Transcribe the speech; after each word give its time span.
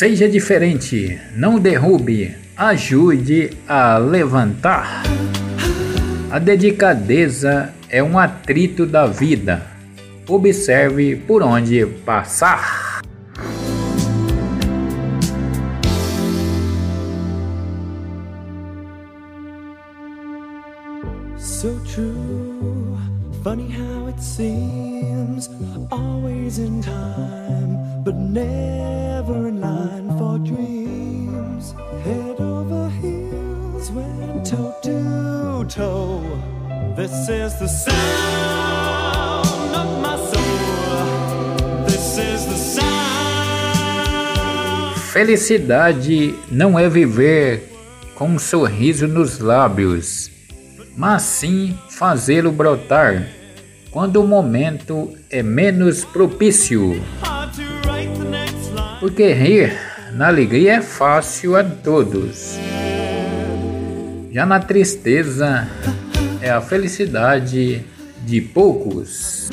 Seja 0.00 0.26
diferente, 0.26 1.20
não 1.36 1.58
derrube, 1.58 2.34
ajude 2.56 3.50
a 3.68 3.98
levantar. 3.98 5.02
A 6.30 6.38
delicadeza 6.38 7.74
é 7.90 8.02
um 8.02 8.18
atrito 8.18 8.86
da 8.86 9.06
vida. 9.06 9.60
Observe 10.26 11.16
por 11.16 11.42
onde 11.42 11.84
passar. 11.84 13.02
So 21.36 21.78
true, 21.84 22.96
funny 23.44 23.68
how 23.68 24.08
it 24.08 24.18
seems, 24.18 25.50
always 25.90 26.58
in 26.58 26.80
time, 26.80 27.76
but 28.02 28.14
never 28.14 28.89
toe 34.82 35.64
to 35.64 35.74
toe. 35.74 36.22
This 36.96 37.12
is 37.28 37.58
the 37.58 37.68
sound 37.68 37.94
of 39.74 40.00
my 40.00 40.16
soul. 40.16 41.84
This 41.86 42.18
is 42.18 42.46
the 42.46 42.56
sound. 42.56 42.90
Felicidade 45.12 46.34
não 46.50 46.78
é 46.78 46.88
viver 46.88 47.68
com 48.14 48.28
um 48.28 48.38
sorriso 48.38 49.06
nos 49.06 49.38
lábios, 49.38 50.30
mas 50.96 51.22
sim 51.22 51.76
fazê-lo 51.90 52.50
brotar 52.52 53.26
quando 53.90 54.16
o 54.16 54.26
momento 54.26 55.12
é 55.30 55.42
menos 55.42 56.04
propício. 56.04 57.02
Porque 58.98 59.32
rir 59.32 59.76
na 60.12 60.28
alegria 60.28 60.74
é 60.74 60.82
fácil 60.82 61.56
a 61.56 61.64
todos. 61.64 62.58
Já 64.32 64.46
na 64.46 64.60
tristeza 64.60 65.68
é 66.40 66.50
a 66.50 66.60
felicidade 66.60 67.84
de 68.24 68.40
poucos. 68.40 69.48